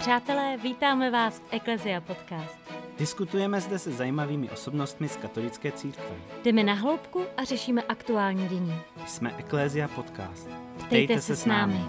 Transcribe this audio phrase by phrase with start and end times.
[0.00, 2.56] přátelé, vítáme vás v Ecclesia Podcast.
[2.98, 6.16] Diskutujeme zde se zajímavými osobnostmi z katolické církve.
[6.44, 8.74] Jdeme na hloubku a řešíme aktuální dění.
[9.06, 10.48] Jsme Ecclesia Podcast.
[10.86, 11.80] Ptejte se s námi.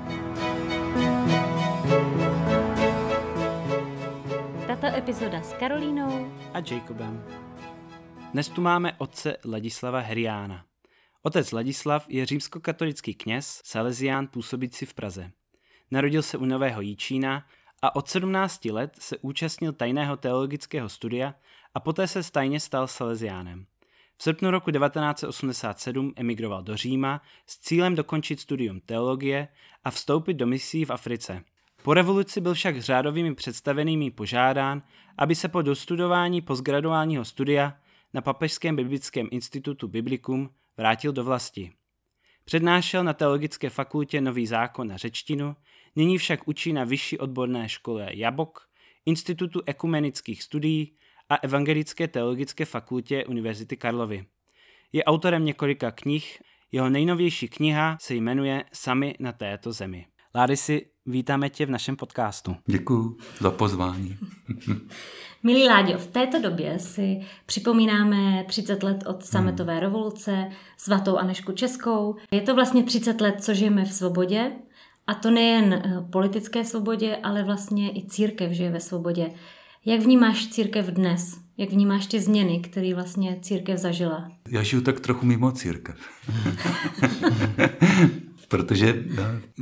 [4.67, 7.25] Tato epizoda s Karolínou A Jacobem.
[8.33, 10.65] Dnes tu máme otce Ladislava Heriána.
[11.23, 15.31] Otec Ladislav je římskokatolický kněz, salesián působící v Praze.
[15.91, 17.45] Narodil se u Nového Jíčína
[17.81, 21.33] a od 17 let se účastnil tajného teologického studia
[21.73, 23.65] a poté se stajně stal salesiánem.
[24.17, 29.47] V srpnu roku 1987 emigroval do Říma s cílem dokončit studium teologie
[29.83, 31.43] a vstoupit do misí v Africe.
[31.83, 34.81] Po revoluci byl však řádovými představenými požádán,
[35.17, 37.77] aby se po dostudování postgraduálního studia
[38.13, 41.71] na Papežském biblickém institutu Biblicum vrátil do vlasti.
[42.45, 45.55] Přednášel na Teologické fakultě Nový zákon na řečtinu,
[45.95, 48.67] nyní však učí na vyšší odborné škole Jabok,
[49.05, 50.93] Institutu ekumenických studií
[51.29, 54.25] a Evangelické teologické fakultě Univerzity Karlovy.
[54.91, 60.05] Je autorem několika knih, jeho nejnovější kniha se jmenuje Sami na této zemi.
[60.35, 62.55] Lárisi, vítáme tě v našem podcastu.
[62.65, 64.17] Děkuji za pozvání.
[65.43, 72.15] Milí Láďo, v této době si připomínáme 30 let od sametové revoluce, svatou Anešku Českou.
[72.31, 74.51] Je to vlastně 30 let, co žijeme v svobodě.
[75.07, 79.31] A to nejen eh, politické svobodě, ale vlastně i církev žije ve svobodě.
[79.85, 81.37] Jak vnímáš církev dnes?
[81.57, 84.31] Jak vnímáš ty změny, které vlastně církev zažila?
[84.49, 85.95] Já žiju tak trochu mimo církev.
[88.47, 89.03] Protože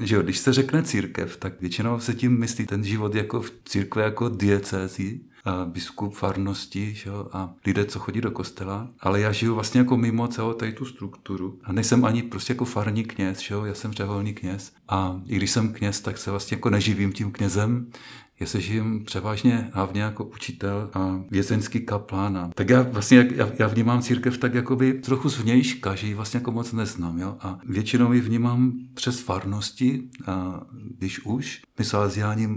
[0.04, 3.52] že jo, když se řekne církev, tak většinou se tím myslí ten život jako v
[3.66, 5.29] církve jako diecézí, a
[5.66, 9.98] biskup farnosti že jo, a lidé, co chodí do kostela, ale já žiju vlastně jako
[9.98, 11.60] mimo celou tady tu strukturu.
[11.64, 15.36] A nejsem ani prostě jako farní kněz, že jo, já jsem řeholní kněz a i
[15.36, 17.92] když jsem kněz, tak se vlastně jako neživím tím knězem,
[18.40, 22.52] já se žijem převážně hlavně jako učitel a vězeňský kaplán.
[22.56, 26.52] Tak já vlastně, já, já vnímám církev tak jakoby trochu zvnějška, že ji vlastně jako
[26.52, 27.20] moc neznám.
[27.20, 27.38] Jo?
[27.40, 30.62] A většinou ji vnímám přes farnosti, a
[30.98, 31.62] když už.
[31.80, 32.50] My salesiáni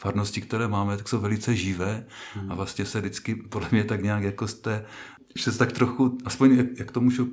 [0.00, 2.06] farnosti, které máme, tak jsou velice živé
[2.48, 4.84] a vlastně se vždycky podle mě tak nějak jako z té
[5.36, 7.28] že se tak trochu, aspoň jak, jak to můžu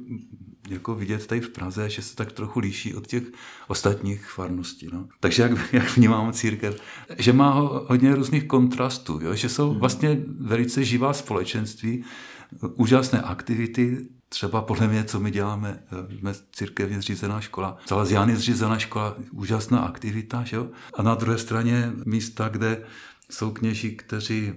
[0.69, 3.23] jako vidět tady v Praze, že se tak trochu líší od těch
[3.67, 4.87] ostatních farností.
[4.93, 5.07] No.
[5.19, 6.81] Takže jak, jak vnímám církev,
[7.17, 7.51] že má
[7.87, 9.35] hodně různých kontrastů, jo?
[9.35, 12.03] že jsou vlastně velice živá společenství,
[12.75, 15.83] úžasné aktivity, třeba podle mě, co my děláme,
[16.19, 20.69] jsme církevně zřízená škola, Salesiány zřízená škola, úžasná aktivita, že jo?
[20.93, 22.83] a na druhé straně místa, kde
[23.29, 24.53] jsou kněží, kteří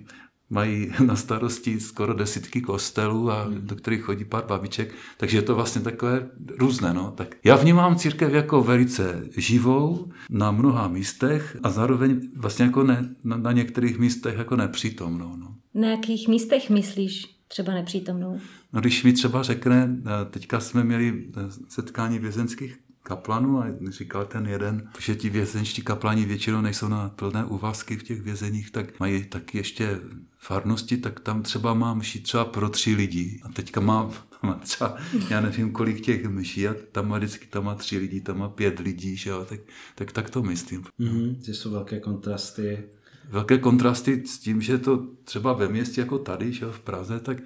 [0.51, 5.55] mají na starosti skoro desítky kostelů, a do kterých chodí pár babiček, takže je to
[5.55, 6.95] vlastně takové různé.
[6.95, 7.11] No.
[7.17, 13.15] Tak já vnímám církev jako velice živou na mnoha místech a zároveň vlastně jako ne,
[13.25, 15.37] na, na některých místech jako nepřítomnou.
[15.37, 15.55] No.
[15.75, 18.41] Na jakých místech myslíš třeba nepřítomnou?
[18.73, 19.97] No, když mi třeba řekne,
[20.31, 21.25] teďka jsme měli
[21.69, 27.45] setkání vězenských kaplanů a říkal ten jeden, že ti vězenští kaplani většinou nejsou na plné
[27.45, 30.01] úvazky v těch vězeních, tak mají taky ještě
[30.39, 33.41] farnosti, tak tam třeba mám mši třeba pro tři lidi.
[33.43, 34.97] A teďka mám, má třeba,
[35.31, 38.49] já nevím, kolik těch myší, a tam má vždycky tam má tři lidi, tam má
[38.49, 39.61] pět lidí, že jo, tak,
[39.95, 40.83] tak, tak to myslím.
[41.01, 41.37] Mm-hmm.
[41.41, 42.85] Že jsou velké kontrasty.
[43.31, 47.21] Velké kontrasty s tím, že to třeba ve městě jako tady, že jo, v Praze,
[47.21, 47.39] tak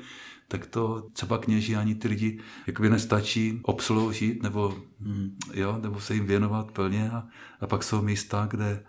[0.53, 6.15] tak to třeba kněží ani ty lidi jakoby nestačí obsloužit nebo, mm, jo, nebo se
[6.15, 7.29] jim věnovat plně a,
[7.61, 8.85] a pak jsou místa, kde,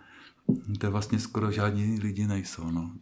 [0.66, 2.70] kde vlastně skoro žádní lidi nejsou.
[2.70, 2.92] No.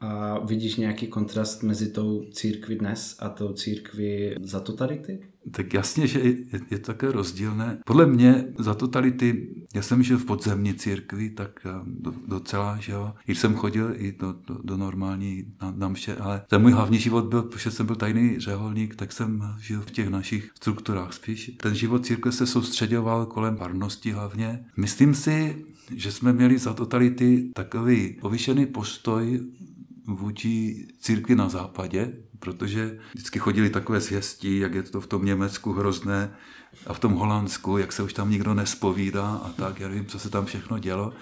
[0.00, 5.20] A vidíš nějaký kontrast mezi tou církví dnes a tou církví za totality?
[5.50, 6.36] Tak jasně, že je,
[6.70, 7.78] je také rozdílné.
[7.86, 12.92] Podle mě za totality, já jsem žil v podzemní církvi, tak eh, do, docela, že
[12.92, 13.14] jo.
[13.26, 16.98] I jsem chodil i do, do, do normální na, na mše, ale ten můj hlavní
[16.98, 21.50] život byl, protože jsem byl tajný řeholník, tak jsem žil v těch našich strukturách spíš.
[21.62, 24.64] Ten život církve se soustředoval kolem parnosti hlavně.
[24.76, 25.64] Myslím si,
[25.94, 29.40] že jsme měli za totality takový povyšený postoj
[30.06, 35.72] vůči církvi na západě, protože vždycky chodili takové zvěstí, jak je to v tom Německu
[35.72, 36.30] hrozné
[36.86, 40.18] a v tom Holandsku, jak se už tam nikdo nespovídá a tak, já nevím, co
[40.18, 41.12] se tam všechno dělo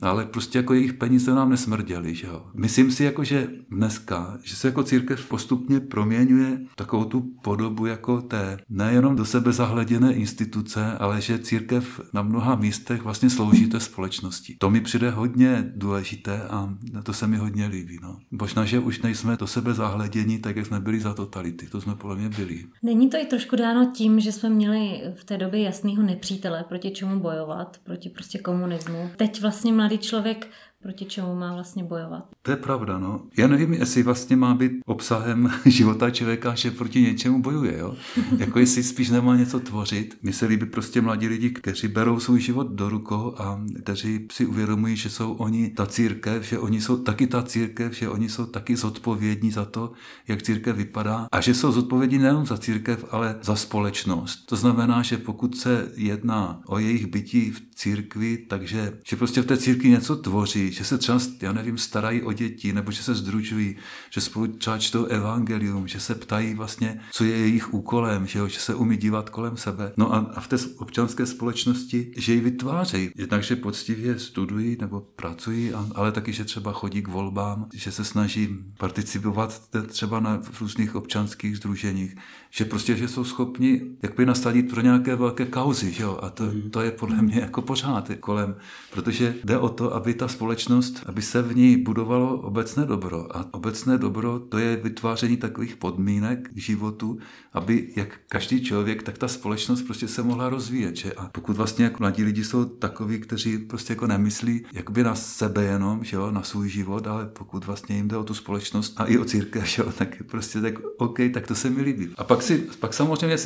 [0.00, 2.14] ale prostě jako jejich peníze nám nesmrděly.
[2.14, 2.46] Že jo.
[2.54, 8.22] Myslím si, jako, že dneska, že se jako církev postupně proměňuje takovou tu podobu jako
[8.22, 13.80] té nejenom do sebe zahleděné instituce, ale že církev na mnoha místech vlastně slouží té
[13.80, 14.56] společnosti.
[14.58, 17.98] To mi přijde hodně důležité a to se mi hodně líbí.
[18.02, 18.18] No.
[18.30, 21.66] Možná, že už nejsme do sebe zahledění, tak jak jsme byli za totality.
[21.66, 22.64] To jsme podle mě byli.
[22.82, 26.90] Není to i trošku dáno tím, že jsme měli v té době jasného nepřítele, proti
[26.90, 29.10] čemu bojovat, proti prostě komunismu.
[29.16, 30.50] Teď vlastně mladý člověk
[30.82, 32.24] proti čemu má vlastně bojovat.
[32.42, 33.22] To je pravda, no.
[33.38, 37.94] Já nevím, jestli vlastně má být obsahem života člověka, že proti něčemu bojuje, jo.
[38.38, 40.18] jako jestli spíš nemá něco tvořit.
[40.22, 44.46] Mně se líbí prostě mladí lidi, kteří berou svůj život do rukou a kteří si
[44.46, 48.46] uvědomují, že jsou oni ta církev, že oni jsou taky ta církev, že oni jsou
[48.46, 49.92] taky zodpovědní za to,
[50.28, 54.46] jak církev vypadá a že jsou zodpovědní nejen za církev, ale za společnost.
[54.46, 59.46] To znamená, že pokud se jedná o jejich bytí v církvi, takže že prostě v
[59.46, 63.14] té církvi něco tvoří, že se třeba, já nevím, starají o děti, nebo že se
[63.14, 63.76] združují,
[64.10, 68.48] že spolu třeba čtou evangelium, že se ptají vlastně, co je jejich úkolem, že, jo,
[68.48, 69.92] že se umí dívat kolem sebe.
[69.96, 73.10] No a, a v té občanské společnosti, že ji vytvářejí.
[73.16, 78.04] Jednak, že poctivě studují nebo pracují, ale taky, že třeba chodí k volbám, že se
[78.04, 78.48] snaží
[78.78, 82.16] participovat třeba na v různých občanských združeních,
[82.50, 86.18] že prostě, že jsou schopni jakby nastavit pro nějaké velké kauzy, že jo?
[86.22, 88.56] a to, to je podle mě jako pořád kolem,
[88.90, 90.61] protože jde o to, aby ta společnost,
[91.06, 96.48] aby se v ní budovalo obecné dobro a obecné dobro to je vytváření takových podmínek
[96.54, 97.18] k životu,
[97.52, 100.96] aby jak každý člověk, tak ta společnost prostě se mohla rozvíjet.
[100.96, 101.12] Že?
[101.12, 105.64] A pokud vlastně jako mladí lidi jsou takoví, kteří prostě jako nemyslí jakoby na sebe
[105.64, 109.04] jenom, že jo, na svůj život, ale pokud vlastně jim jde o tu společnost a
[109.04, 112.08] i o církev, že jo, tak prostě tak OK, tak to se mi líbí.
[112.16, 113.36] A pak si, pak samozřejmě,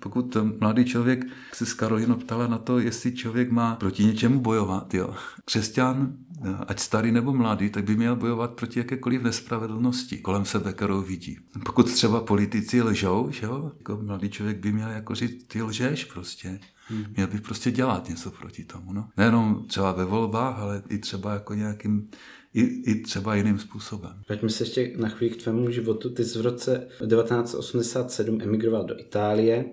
[0.00, 4.94] pokud mladý člověk se s Karolinou ptala na to, jestli člověk má proti něčemu bojovat,
[4.94, 5.14] jo.
[5.44, 6.12] Křesťan
[6.66, 11.38] ať starý nebo mladý, tak by měl bojovat proti jakékoliv nespravedlnosti kolem sebe, kterou vidí.
[11.64, 16.04] Pokud třeba politici lžou, že jo, jako mladý člověk by měl jako říct, ty lžeš
[16.04, 16.60] prostě.
[16.88, 17.04] Hmm.
[17.16, 18.92] Měl by prostě dělat něco proti tomu.
[18.92, 19.08] No.
[19.16, 22.08] Nejenom třeba ve volbách, ale i třeba jako nějakým
[22.54, 24.12] i, i třeba jiným způsobem.
[24.28, 26.10] Vraťme se ještě na chvíli k tvému životu.
[26.10, 29.64] Ty jsi v roce 1987 emigroval do Itálie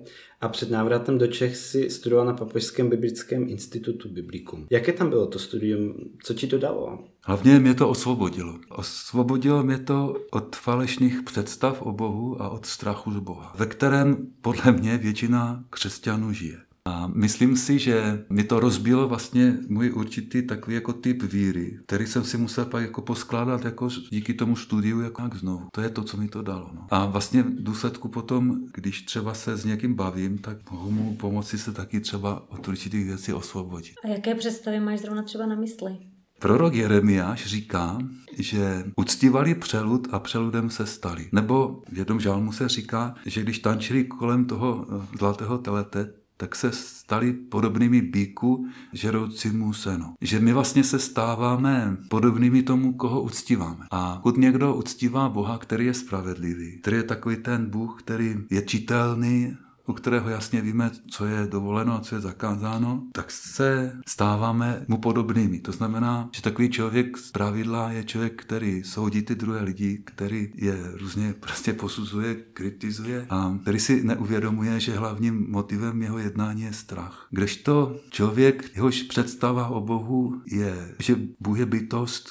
[0.41, 4.67] a před návratem do Čech si studoval na Papežském biblickém institutu Biblikum.
[4.69, 5.95] Jaké tam bylo to studium?
[6.23, 6.99] Co ti to dalo?
[7.23, 8.59] Hlavně mě to osvobodilo.
[8.69, 14.27] Osvobodilo mě to od falešných představ o Bohu a od strachu z Boha, ve kterém
[14.41, 16.66] podle mě většina křesťanů žije.
[16.87, 22.07] A myslím si, že mi to rozbilo vlastně můj určitý takový jako typ víry, který
[22.07, 25.67] jsem si musel pak jako poskládat jako díky tomu studiu jako jak znovu.
[25.71, 26.71] To je to, co mi to dalo.
[26.73, 26.87] No.
[26.89, 31.57] A vlastně v důsledku potom, když třeba se s někým bavím, tak mohu mu pomoci
[31.57, 33.93] se taky třeba od určitých věcí osvobodit.
[34.03, 35.97] A jaké představy máš zrovna třeba na mysli?
[36.39, 37.97] Prorok Jeremiáš říká,
[38.39, 41.29] že uctívali přelud a přeludem se stali.
[41.31, 46.55] Nebo v jednom žálmu se říká, že když tančili kolem toho eh, zlatého telete, tak
[46.55, 50.13] se stali podobnými bíku žeroucímu senu.
[50.21, 53.85] Že my vlastně se stáváme podobnými tomu, koho uctíváme.
[53.91, 58.61] A pokud někdo uctívá Boha, který je spravedlivý, který je takový ten Bůh, který je
[58.61, 59.57] čitelný
[59.87, 64.97] u kterého jasně víme, co je dovoleno a co je zakázáno, tak se stáváme mu
[64.97, 65.59] podobnými.
[65.59, 70.49] To znamená, že takový člověk z pravidla je člověk, který soudí ty druhé lidi, který
[70.55, 76.73] je různě prostě posuzuje, kritizuje a který si neuvědomuje, že hlavním motivem jeho jednání je
[76.73, 77.27] strach.
[77.31, 82.29] Kdežto člověk, jehož představa o Bohu je, že Bůh je bytost,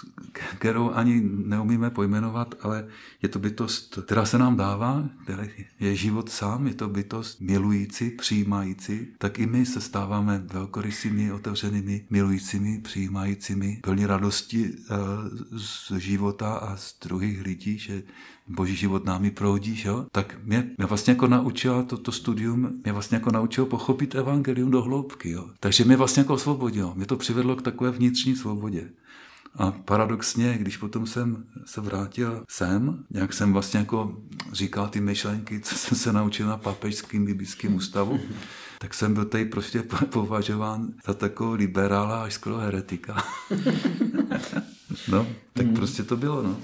[0.59, 2.87] kterou ani neumíme pojmenovat, ale
[3.23, 5.09] je to bytost, která se nám dává,
[5.81, 12.07] je život sám, je to bytost milující, přijímající, tak i my se stáváme velkorysými, otevřenými,
[12.11, 14.95] milujícími, přijímajícími, plní radosti eh,
[15.59, 18.03] z života a z druhých lidí, že
[18.49, 20.07] boží život námi proudí, že jo?
[20.13, 24.83] tak mě, mě vlastně jako naučila toto studium, mě vlastně jako naučilo pochopit evangelium do
[24.83, 25.31] hloubky.
[25.31, 25.51] Jo?
[25.61, 26.95] Takže mě vlastně jako osvobodilo.
[26.95, 28.89] Mě to přivedlo k takové vnitřní svobodě.
[29.57, 34.17] A paradoxně, když potom jsem se vrátil sem, nějak jsem vlastně jako
[34.53, 38.21] říkal ty myšlenky, co jsem se naučil na papežském biblickém ústavu,
[38.79, 43.25] tak jsem byl tady prostě považován za takovou liberála až skoro heretika.
[45.09, 45.75] no, tak hmm.
[45.75, 46.57] prostě to bylo, no.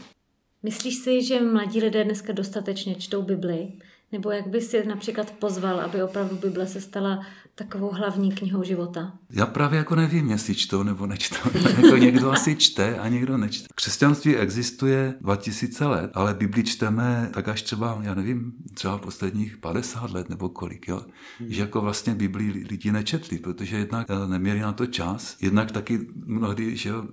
[0.62, 3.72] Myslíš si, že mladí lidé dneska dostatečně čtou Bibli?
[4.12, 7.26] Nebo jak bys je například pozval, aby opravdu Bible se stala
[7.64, 9.12] takovou hlavní knihou života?
[9.30, 11.50] Já právě jako nevím, jestli čtou nebo nečtou.
[11.82, 13.68] jako někdo asi čte a někdo nečte.
[13.74, 20.10] Křesťanství existuje 2000 let, ale Bibli čteme tak až třeba, já nevím, třeba posledních 50
[20.10, 21.02] let nebo kolik, jo?
[21.38, 21.52] Hmm.
[21.52, 26.00] Že jako vlastně Bibli lidi nečetli, protože jednak eh, neměli na to čas, jednak taky
[26.26, 27.04] mnohdy, že jo,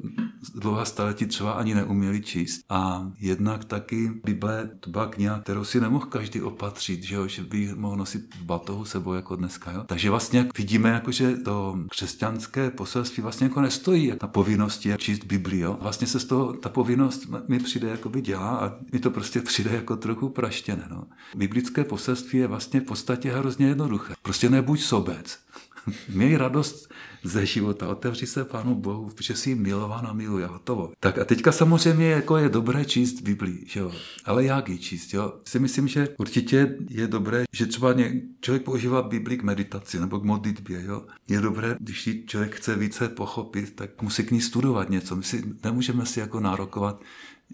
[0.55, 5.81] dlouhá staletí třeba ani neuměli číst a jednak taky Bible, to byla kniha, kterou si
[5.81, 9.83] nemohl každý opatřit, že jo, že by mohl nosit v batohu sebou jako dneska, jo?
[9.87, 15.23] Takže vlastně vlastně vidíme, jako, že to křesťanské poselství vlastně jako nestojí na povinnosti číst
[15.23, 15.63] Bibli.
[15.79, 19.71] Vlastně se z toho ta povinnost mi přijde by dělá a mi to prostě přijde
[19.75, 20.87] jako trochu praštěné.
[20.89, 21.03] No.
[21.35, 24.13] Biblické poselství je vlastně v podstatě hrozně jednoduché.
[24.21, 25.39] Prostě nebuď sobec.
[26.09, 26.89] Měj radost
[27.23, 30.91] ze života, otevři se Pánu Bohu, protože jsi milován a miluje, hotovo.
[30.99, 33.91] Tak a teďka samozřejmě jako je dobré číst Biblii, že jo?
[34.25, 35.13] ale jak ji číst?
[35.13, 35.33] Jo?
[35.45, 37.93] Si myslím, že určitě je dobré, že třeba
[38.41, 40.83] člověk používá Bibli k meditaci nebo k modlitbě.
[40.85, 41.05] Jo?
[41.27, 45.15] Je dobré, když si člověk chce více pochopit, tak musí k ní studovat něco.
[45.15, 47.01] My si nemůžeme si jako nárokovat,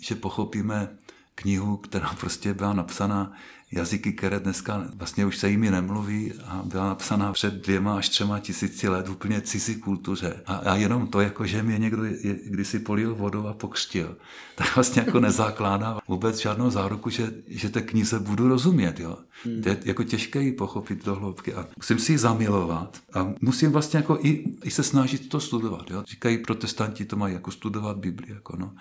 [0.02, 0.98] že pochopíme
[1.36, 3.34] knihu, která prostě byla napsaná
[3.72, 8.40] jazyky, které dneska vlastně už se jimi nemluví a byla napsaná před dvěma až třema
[8.40, 10.42] tisíci let úplně cizí kultuře.
[10.46, 14.18] A, a jenom to, jako že mě někdo je, kdysi polil vodou a pokřtil,
[14.56, 19.00] tak vlastně jako nezakládá vůbec žádnou záruku, že, že té knize budu rozumět.
[19.00, 19.18] Jo.
[19.44, 19.62] Hmm.
[19.62, 23.72] To je jako těžké ji pochopit do hloubky a musím si ji zamilovat a musím
[23.72, 25.92] vlastně jako i, i se snažit to studovat.
[25.92, 26.04] Jo.
[26.08, 28.34] Říkají protestanti, to mají jako studovat Bibli.
[28.34, 28.72] Jako no.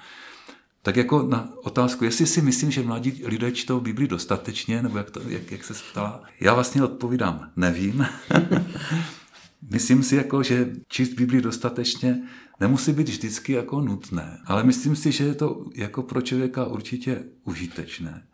[0.85, 5.11] Tak jako na otázku, jestli si myslím, že mladí lidé čtou Bibli dostatečně, nebo jak,
[5.11, 8.07] to, jak, jak se ptala, já vlastně odpovídám, nevím.
[9.71, 12.23] myslím si, jako, že číst Bibli dostatečně
[12.61, 17.25] nemusí být vždycky jako nutné, ale myslím si, že je to jako pro člověka určitě
[17.45, 18.27] užitečné.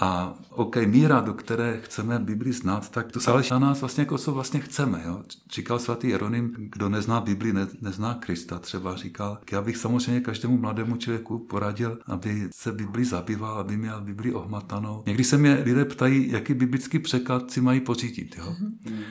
[0.00, 4.18] A OK, míra, do které chceme Bibli znát, tak to záleží na nás vlastně, jako
[4.18, 5.02] co vlastně chceme.
[5.06, 5.22] Jo?
[5.52, 9.38] Říkal svatý Jeronym, kdo nezná Bibli, ne, nezná Krista, třeba říkal.
[9.52, 15.02] Já bych samozřejmě každému mladému člověku poradil, aby se Bibli zabýval, aby měl Bibli ohmatanou.
[15.06, 18.36] Někdy se mě lidé ptají, jaký biblický překlad si mají pořídit.
[18.38, 18.56] Jo?
[18.60, 19.02] Mm-hmm.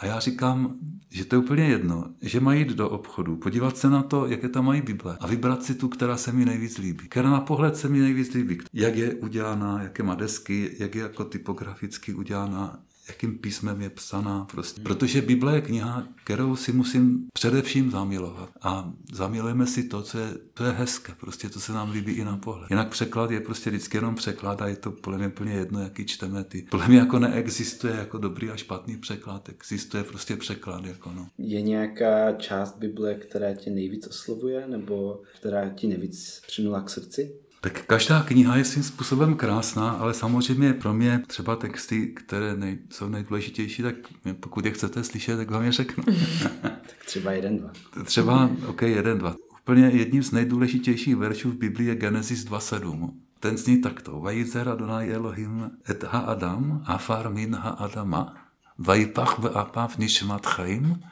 [0.00, 0.76] A já říkám,
[1.10, 4.48] že to je úplně jedno, že mají jít do obchodu, podívat se na to, jaké
[4.48, 7.08] tam mají Bible a vybrat si tu, která se mi nejvíc líbí.
[7.08, 8.58] Která na pohled se mi nejvíc líbí.
[8.72, 12.78] Jak je udělaná, jaké má desky, jak je jako typograficky udělaná,
[13.10, 14.46] jakým písmem je psaná.
[14.50, 14.80] Prostě.
[14.80, 18.50] Protože Bible je kniha, kterou si musím především zamilovat.
[18.62, 22.24] A zamilujeme si to, co je, to je hezké, prostě to se nám líbí i
[22.24, 22.70] na pohled.
[22.70, 26.06] Jinak překlad je prostě vždycky jenom překlad a je to podle mě úplně jedno, jaký
[26.06, 26.62] čteme ty.
[26.70, 30.84] Podle mě jako neexistuje jako dobrý a špatný překlad, existuje prostě překlad.
[30.84, 31.28] Jako no.
[31.38, 37.32] Je nějaká část Bible, která tě nejvíc oslovuje nebo která ti nejvíc přinula k srdci?
[37.60, 42.78] Tak každá kniha je svým způsobem krásná, ale samozřejmě pro mě třeba texty, které nej,
[42.90, 43.94] jsou nejdůležitější, tak
[44.40, 46.04] pokud je chcete slyšet, tak vám je řeknu.
[46.62, 47.70] tak třeba jeden, dva.
[48.04, 49.34] Třeba, ok, jeden, dva.
[49.62, 53.10] Úplně jedním z nejdůležitějších veršů v Biblii je Genesis 2.7.
[53.40, 54.20] Ten zní takto.
[54.20, 58.34] Vajizer Adonai Elohim et ha Adam, afar min ha Adama,
[58.78, 61.02] vajipach ve apav nishmat chaim,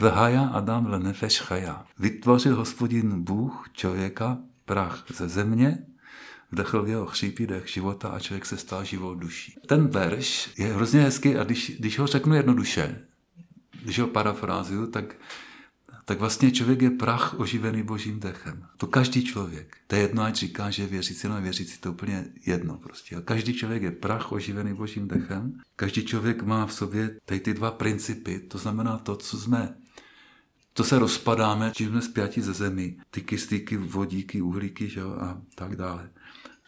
[0.00, 1.84] vehaya Adam le nefesh chaya.
[1.98, 5.78] Vytvořil hospodin Bůh člověka prach ze země
[6.50, 9.54] vdechl v jeho chřípí dech života a člověk se stal živou duší.
[9.66, 13.00] Ten verš je hrozně hezký a když, když ho řeknu jednoduše,
[13.82, 15.16] když ho parafrázuju, tak,
[16.04, 18.66] tak vlastně člověk je prach oživený božím dechem.
[18.76, 19.76] To každý člověk.
[19.86, 23.16] To je jedno, ať říká, že věřící nebo věřící, to je úplně jedno prostě.
[23.16, 25.60] A každý člověk je prach oživený božím dechem.
[25.76, 29.74] Každý člověk má v sobě tady ty dva principy, to znamená to, co jsme
[30.78, 32.96] to se rozpadáme, čím jsme zpěti ze zemi.
[33.10, 36.10] Ty kyslíky, vodíky, uhlíky že jo, a tak dále.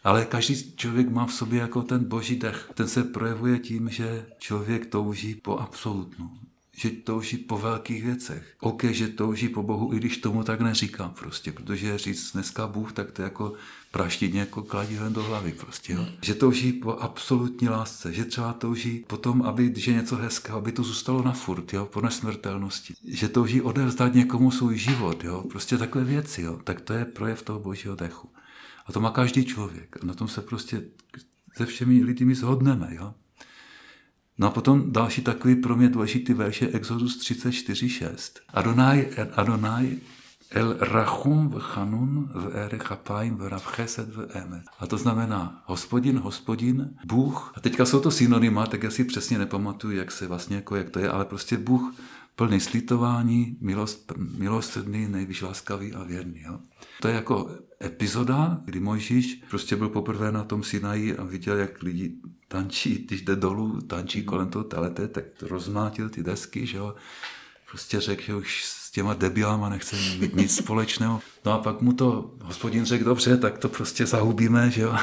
[0.03, 2.69] Ale každý člověk má v sobě jako ten boží dech.
[2.73, 6.31] Ten se projevuje tím, že člověk touží po absolutnu.
[6.75, 8.55] Že touží po velkých věcech.
[8.59, 12.93] OK, že touží po Bohu, i když tomu tak neříkám prostě, protože říct dneska Bůh,
[12.93, 13.53] tak to je jako
[13.91, 15.93] praštině jako kladivem do hlavy prostě.
[15.93, 16.05] Jo.
[16.21, 20.71] Že touží po absolutní lásce, že třeba touží po tom, aby, je něco hezkého, aby
[20.71, 22.93] to zůstalo na furt, jo, po nesmrtelnosti.
[23.07, 26.59] Že touží odevzdat někomu svůj život, jo, prostě takové věci, jo.
[26.63, 28.29] Tak to je projev toho božího dechu.
[28.91, 29.97] A to má každý člověk.
[30.03, 30.83] A na tom se prostě
[31.57, 32.87] se všemi lidmi shodneme.
[32.91, 33.13] Jo?
[34.37, 38.39] No a potom další takový pro mě důležitý verš je Exodus 34.6.
[38.53, 39.97] Adonai, Adonai
[40.49, 44.63] El Rachum v Chanun v Ere Chapajim v Rav Chesed v Emet.
[44.79, 47.53] A to znamená hospodin, hospodin, Bůh.
[47.55, 50.89] A teďka jsou to synonyma, tak já si přesně nepamatuju, jak se vlastně, jako jak
[50.89, 51.95] to je, ale prostě Bůh
[52.35, 56.41] plný slitování, milost, milosrdný, nejvíc láskavý a věrný.
[56.41, 56.59] Jo.
[57.01, 57.49] To je jako
[57.83, 62.13] epizoda, kdy Mojžíš prostě byl poprvé na tom Sinaji a viděl, jak lidi
[62.47, 66.95] tančí, když jde dolů, tančí kolem toho telete, tak to rozmátil ty desky, že jo.
[67.69, 71.21] Prostě řekl, že už s těma debilama nechce mít nic společného.
[71.45, 74.97] No a pak mu to hospodin řekl, dobře, tak to prostě zahubíme, že jo.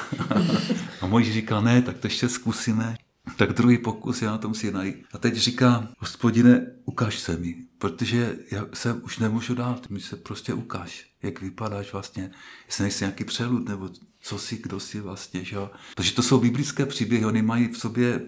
[1.01, 2.97] A Mojžíš říkal, ne, tak to ještě zkusíme.
[3.37, 5.05] Tak druhý pokus je na tom Sinaji.
[5.13, 10.17] A teď říká, hospodine, ukáž se mi, protože já se už nemůžu dát, mi se
[10.17, 12.31] prostě ukáž jak vypadáš vlastně,
[12.67, 15.71] jestli nejsi nějaký přelud, nebo co jsi, kdo jsi vlastně, že jo.
[15.97, 18.21] Protože to jsou biblické příběhy, oni mají v sobě,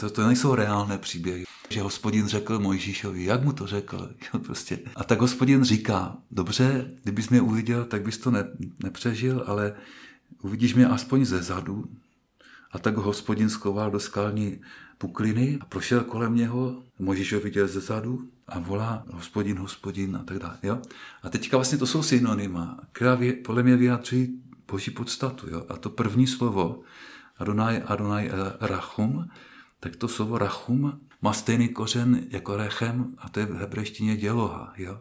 [0.00, 1.44] to, to nejsou reálné příběhy.
[1.68, 4.78] Že hospodin řekl Mojžíšovi, jak mu to řekl, jo, prostě.
[4.96, 8.44] A tak hospodin říká, dobře, kdybys mě uviděl, tak bys to ne,
[8.82, 9.74] nepřežil, ale
[10.42, 11.84] uvidíš mě aspoň ze zadu
[12.72, 14.60] A tak ho hospodin schoval do skalní
[14.98, 20.24] pukliny a prošel kolem něho, Možíš ho viděl ze zadu a volá hospodin, hospodin a
[20.24, 20.58] tak dále.
[20.62, 20.78] Jo?
[21.22, 25.50] A teďka vlastně to jsou synonyma, která podle mě vyjadřují boží podstatu.
[25.50, 25.66] Jo?
[25.68, 26.82] A to první slovo,
[27.38, 29.28] Adonai, Adonai Rachum,
[29.80, 34.72] tak to slovo Rachum má stejný kořen jako Rechem a to je v hebrejštině děloha.
[34.76, 35.00] Jo?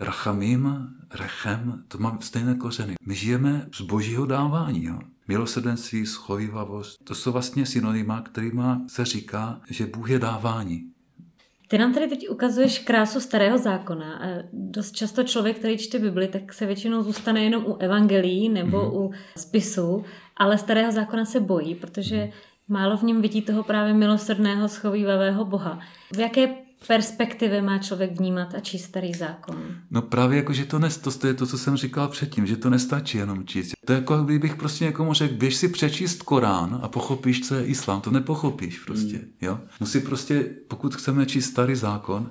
[0.00, 2.94] Rachamim, Rechem, to má stejné kořeny.
[3.06, 4.84] My žijeme z božího dávání.
[4.84, 4.98] Jo?
[5.30, 10.82] Milosrdenství, schovývavost, to jsou vlastně synonyma, kterýma se říká, že Bůh je dávání.
[11.68, 14.16] Ty nám tady teď ukazuješ krásu starého zákona.
[14.16, 18.78] A dost často člověk, který čte Bibli, tak se většinou zůstane jenom u evangelií nebo
[18.78, 19.02] mm-hmm.
[19.02, 20.04] u spisu,
[20.36, 22.32] ale starého zákona se bojí, protože mm-hmm.
[22.68, 25.80] málo v něm vidí toho právě milosrdného, schovývavého Boha.
[26.14, 26.54] V jaké
[26.86, 29.62] perspektivy má člověk vnímat a číst starý zákon?
[29.90, 30.88] No právě jako, že to, ne,
[31.20, 33.72] to je to, co jsem říkal předtím, že to nestačí jenom číst.
[33.84, 37.64] To je jako, kdybych prostě někomu řekl, běž si přečíst Korán a pochopíš, co je
[37.64, 38.00] islám.
[38.00, 39.24] To nepochopíš prostě, mm.
[39.40, 39.60] jo.
[39.80, 42.30] Musí prostě, pokud chceme číst starý zákon,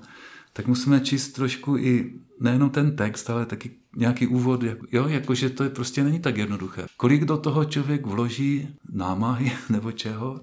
[0.60, 5.63] tak musíme číst trošku i nejenom ten text, ale taky nějaký úvod, jo, jakože to
[5.63, 6.86] je prostě není tak jednoduché.
[6.98, 10.42] Kolik do toho člověk vloží námahy nebo čeho,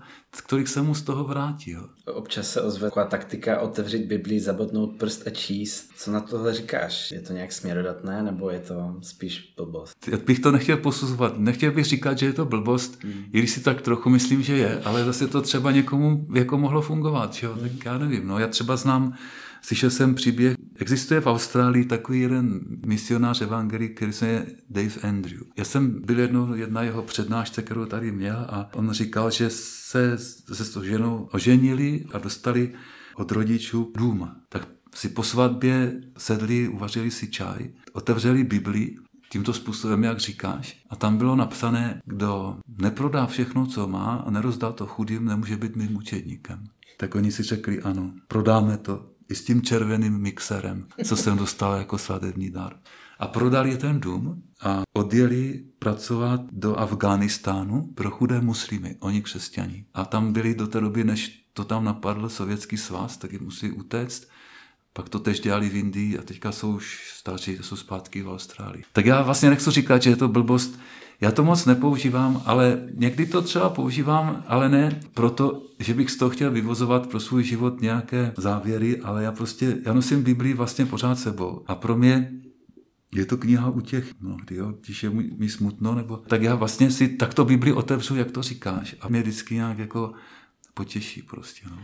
[0.48, 1.70] kolik se mu z toho vrátí.
[1.70, 1.82] Jo.
[2.06, 5.90] Občas se ozve taková taktika otevřít Bibli, zabotnout prst a číst.
[5.96, 7.10] Co na tohle říkáš?
[7.10, 10.08] Je to nějak směrodatné nebo je to spíš blbost?
[10.08, 11.38] Já bych to nechtěl posuzovat.
[11.38, 13.24] Nechtěl bych říkat, že je to blbost, hmm.
[13.32, 16.82] i když si tak trochu myslím, že je, ale zase to třeba někomu jako mohlo
[16.82, 17.42] fungovat.
[17.42, 17.56] Jo?
[17.60, 18.26] Tak já nevím.
[18.26, 19.14] No, já třeba znám
[19.66, 25.40] Slyšel jsem příběh, existuje v Austrálii takový jeden misionář evangelí, který se je Dave Andrew.
[25.56, 30.18] Já jsem byl jednou jedna jeho přednášce, kterou tady měl a on říkal, že se
[30.52, 32.72] se s ženou oženili a dostali
[33.14, 34.30] od rodičů dům.
[34.48, 38.94] Tak si po svatbě sedli, uvařili si čaj, otevřeli Bibli
[39.28, 40.82] tímto způsobem, jak říkáš.
[40.90, 45.76] A tam bylo napsané, kdo neprodá všechno, co má a nerozdá to chudým, nemůže být
[45.76, 46.64] mým mučedníkem.
[46.96, 51.74] Tak oni si řekli, ano, prodáme to, i s tím červeným mixerem, co jsem dostal
[51.74, 52.76] jako svatební dar.
[53.18, 59.86] A prodali ten dům a odjeli pracovat do Afghánistánu pro chudé muslimy, oni křesťaní.
[59.94, 64.28] A tam byli do té doby, než to tam napadl sovětský svaz, taky musí utéct.
[64.92, 68.84] Pak to tež dělali v Indii a teďka jsou už staří, jsou zpátky v Austrálii.
[68.92, 70.78] Tak já vlastně nechci říkat, že je to blbost,
[71.20, 76.16] já to moc nepoužívám, ale někdy to třeba používám, ale ne proto, že bych z
[76.16, 80.86] toho chtěl vyvozovat pro svůj život nějaké závěry, ale já prostě, já nosím Biblii vlastně
[80.86, 81.62] pořád sebou.
[81.66, 82.32] A pro mě
[83.14, 86.90] je to kniha u těch, no, jo, když je mi smutno, nebo tak já vlastně
[86.90, 88.96] si takto Bibli otevřu, jak to říkáš.
[89.00, 90.12] A mě vždycky nějak jako
[90.74, 91.78] potěší prostě, no.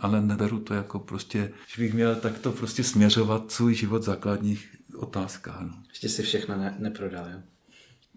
[0.00, 4.76] Ale neberu to jako prostě, že bych měl takto prostě směřovat svůj život v základních
[4.96, 5.60] otázkách.
[5.60, 5.82] No.
[5.88, 7.38] Ještě si všechno ne- neprodal, jo?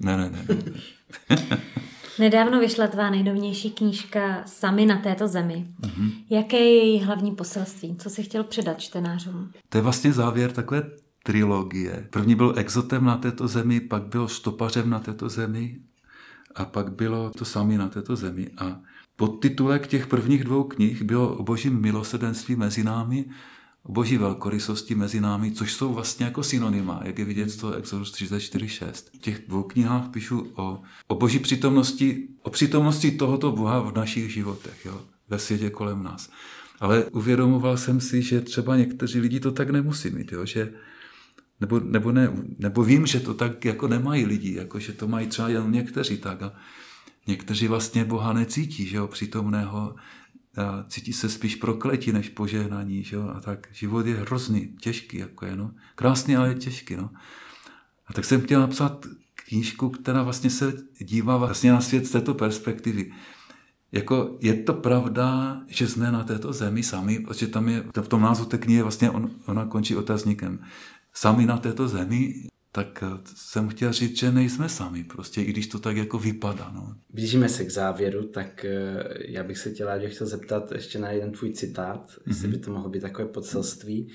[0.04, 0.46] Ne, ne, ne.
[0.50, 1.58] ne.
[2.20, 5.68] Nedávno vyšla tvá nejnovnější knížka Sami na této zemi.
[5.82, 6.12] Mm-hmm.
[6.30, 7.96] Jaké je její hlavní poselství?
[8.00, 9.52] Co jsi chtěl předat čtenářům?
[9.70, 10.84] To je vlastně závěr takové
[11.24, 12.08] trilogie.
[12.10, 15.80] První byl exotem na této zemi, pak bylo stopařem na této zemi
[16.56, 18.50] a pak bylo to sami na této zemi.
[18.58, 18.80] A
[19.16, 23.26] podtitulek těch prvních dvou knih bylo o božím milosedenství mezi námi
[23.89, 28.13] boží velkorysosti mezi námi, což jsou vlastně jako synonyma, jak je vidět z toho Exodus
[28.13, 28.91] 34.6.
[29.15, 34.34] V těch dvou knihách píšu o, o boží přítomnosti, o přítomnosti tohoto Boha v našich
[34.34, 36.30] životech, jo, ve světě kolem nás.
[36.80, 40.74] Ale uvědomoval jsem si, že třeba někteří lidi to tak nemusí mít, jo, že
[41.60, 45.28] nebo, nebo, ne, nebo vím, že to tak jako nemají lidi, jako že to mají
[45.28, 46.54] třeba jen někteří tak a
[47.28, 49.96] někteří vlastně Boha necítí, že jo, přítomného
[50.88, 53.32] cítí se spíš prokletí než požehnaní, že jo?
[53.36, 55.72] a tak život je hrozný, těžký, jako je, no.
[55.96, 57.10] Krásný, ale je těžký, no.
[58.08, 62.34] A tak jsem chtěl napsat knížku, která vlastně se dívá vlastně na svět z této
[62.34, 63.12] perspektivy.
[63.92, 68.22] Jako je to pravda, že jsme na této zemi sami, protože tam je, v tom
[68.22, 70.60] názvu té knihy vlastně on, ona končí otazníkem.
[71.13, 75.68] Sami na této zemi, tak eh, jsem chtěl říct, že nejsme sami, prostě i když
[75.68, 76.72] to tak jako vypadá.
[76.76, 76.96] No.
[77.10, 81.12] Blížíme se k závěru, tak eh, já bych se tě rád chtěl zeptat ještě na
[81.12, 82.22] jeden tvůj citát, mm-hmm.
[82.28, 84.08] jestli by to mohlo být takové podselství.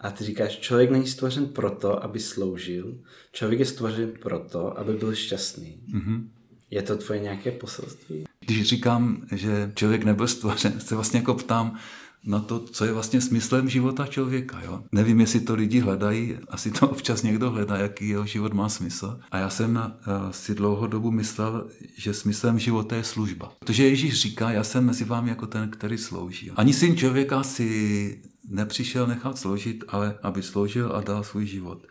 [0.00, 2.98] A ty říkáš, člověk není stvořen proto, aby sloužil,
[3.32, 5.80] člověk je stvořen proto, aby byl šťastný.
[5.94, 6.28] Mm-hmm.
[6.70, 8.24] Je to tvoje nějaké poselství?
[8.40, 11.78] Když říkám, že člověk nebyl stvořen, se vlastně jako ptám,
[12.26, 14.60] na to, co je vlastně smyslem života člověka.
[14.64, 14.82] Jo?
[14.92, 19.20] Nevím, jestli to lidi hledají, asi to občas někdo hledá, jaký jeho život má smysl.
[19.30, 23.52] A já jsem uh, si dlouho dobu myslel, že smyslem života je služba.
[23.58, 26.50] Protože Ježíš říká, já jsem mezi vámi jako ten, který slouží.
[26.50, 31.86] Ani syn člověka si nepřišel nechat sloužit, ale aby sloužil a dal svůj život.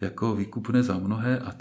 [0.00, 1.52] Jako výkupné za mnohé a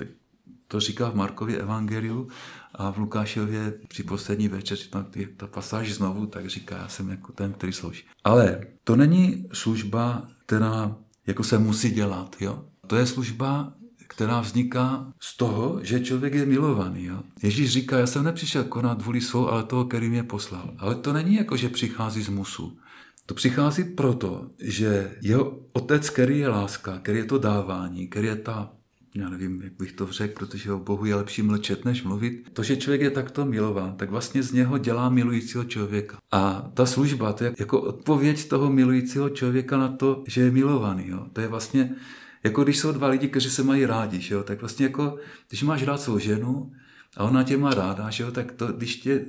[0.68, 2.28] to říká v Markově evangeliu
[2.76, 7.10] a v Lukášově při poslední večeři, tam je ta pasáž znovu, tak říká, já jsem
[7.10, 8.04] jako ten, který slouží.
[8.24, 10.96] Ale to není služba, která
[11.28, 12.66] jako se musí dělat, jo.
[12.88, 13.74] To je služba,
[14.08, 17.06] která vzniká z toho, že člověk je milovaný.
[17.06, 17.24] Jo?
[17.44, 20.74] Ježíš říká, já jsem nepřišel konat vůli svou, ale toho, který mě poslal.
[20.78, 22.78] Ale to není jako, že přichází z musu.
[23.26, 28.36] To přichází proto, že jeho otec, který je láska, který je to dávání, který je
[28.36, 28.72] ta
[29.16, 32.50] já nevím, jak bych to řekl, protože o Bohu je lepší mlčet, než mluvit.
[32.54, 36.18] To, že člověk je takto milován, tak vlastně z něho dělá milujícího člověka.
[36.32, 41.08] A ta služba, to je jako odpověď toho milujícího člověka na to, že je milovaný.
[41.08, 41.28] Jo.
[41.34, 41.96] To je vlastně,
[42.44, 45.18] jako když jsou dva lidi, kteří se mají rádi, že jo, tak vlastně jako,
[45.50, 46.72] když máš rád svou ženu
[47.18, 49.26] a ona tě má ráda, že jo, tak to, když tě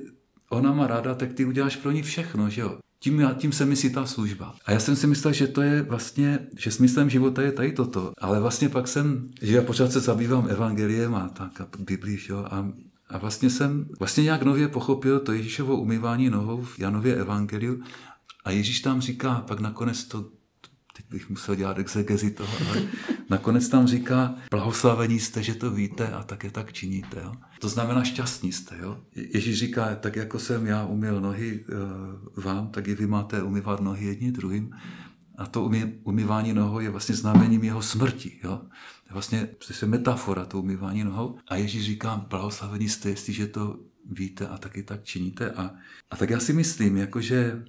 [0.49, 2.79] ona má ráda, tak ty uděláš pro ní všechno, že jo.
[3.03, 4.55] Tím, tím se myslí ta služba.
[4.65, 8.13] A já jsem si myslel, že to je vlastně, že smyslem života je tady toto.
[8.17, 12.45] Ale vlastně pak jsem, že já pořád se zabývám evangeliem a tak a Biblii, jo,
[12.51, 12.71] a
[13.11, 17.83] a vlastně jsem vlastně nějak nově pochopil to Ježíšovo umývání nohou v Janově evangeliu
[18.45, 20.29] a Ježíš tam říká, pak nakonec to
[20.95, 22.83] teď bych musel dělat exegezi toho, ale
[23.31, 27.19] nakonec tam říká, blahoslavení jste, že to víte a také tak činíte.
[27.23, 27.31] Jo?
[27.59, 28.75] To znamená šťastní jste.
[28.81, 28.97] Jo?
[29.15, 33.81] Ježíš říká, tak jako jsem já umyl nohy uh, vám, tak i vy máte umyvat
[33.81, 34.71] nohy jedni druhým.
[35.37, 38.39] A to umy, umývání nohou je vlastně znamením jeho smrti.
[38.43, 38.57] Jo?
[38.57, 39.47] To je vlastně
[39.85, 41.37] metafora, to umývání nohou.
[41.47, 43.79] A Ježíš říká, blahoslavení jste, jestliže to
[44.11, 45.51] víte a taky tak činíte.
[45.51, 45.71] A,
[46.11, 47.63] a tak já si myslím, jakože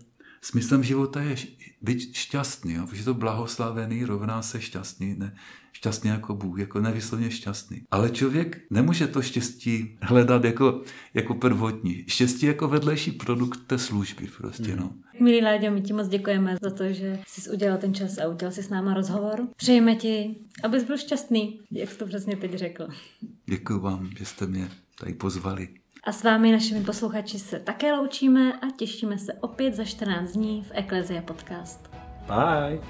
[0.44, 1.36] smyslem života je
[1.82, 2.86] být šťastný, jo?
[2.86, 5.36] protože to blahoslavený rovná se šťastný, ne,
[5.72, 7.82] šťastný jako Bůh, jako nevyslovně šťastný.
[7.90, 10.82] Ale člověk nemůže to štěstí hledat jako,
[11.14, 12.04] jako prvotní.
[12.08, 14.92] Štěstí jako vedlejší produkt té služby prostě, no.
[15.20, 18.52] Milí Láďo, my ti moc děkujeme za to, že jsi udělal ten čas a udělal
[18.52, 19.48] si s náma rozhovor.
[19.56, 22.88] Přejeme ti, abys byl šťastný, jak jsi to přesně teď řekl.
[23.46, 24.68] Děkuji vám, že jste mě
[25.00, 25.68] tady pozvali.
[26.04, 30.62] A s vámi, našimi posluchači, se také loučíme a těšíme se opět za 14 dní
[30.62, 31.90] v Eklezia Podcast.
[32.26, 32.80] Bye!